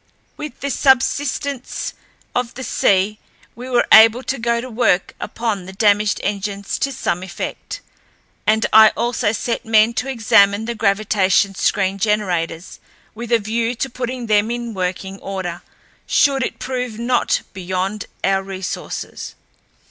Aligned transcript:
With 0.35 0.61
the 0.61 0.71
subsidence 0.71 1.93
of 2.33 2.55
the 2.55 2.63
sea, 2.63 3.19
we 3.53 3.69
were 3.69 3.85
able 3.93 4.23
to 4.23 4.39
go 4.39 4.59
to 4.59 4.67
work 4.67 5.13
upon 5.19 5.67
the 5.67 5.73
damaged 5.73 6.19
engines 6.23 6.79
to 6.79 6.91
some 6.91 7.21
effect, 7.21 7.81
and 8.47 8.65
I 8.73 8.89
also 8.97 9.31
set 9.31 9.63
men 9.63 9.93
to 10.01 10.09
examining 10.09 10.65
the 10.65 10.73
gravitation 10.73 11.53
screen 11.53 11.99
generators 11.99 12.79
with 13.13 13.31
a 13.31 13.37
view 13.37 13.75
to 13.75 13.91
putting 13.91 14.25
them 14.25 14.49
in 14.49 14.73
working 14.73 15.19
order 15.19 15.61
should 16.07 16.41
it 16.41 16.57
prove 16.57 16.97
not 16.97 17.41
beyond 17.53 18.07
our 18.23 18.41
resources. 18.41 19.35